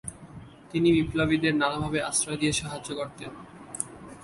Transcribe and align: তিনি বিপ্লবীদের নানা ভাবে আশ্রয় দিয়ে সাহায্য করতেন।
তিনি 0.71 0.89
বিপ্লবীদের 0.91 1.53
নানা 1.55 1.77
ভাবে 1.79 1.99
আশ্রয় 2.01 2.37
দিয়ে 2.37 2.53
সাহায্য 2.53 2.89
করতেন। 2.95 3.31